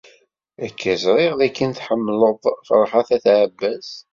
[0.65, 3.89] Akka i ẓriɣ dakken tḥemmleḍ Ferḥat n At Ɛebbas.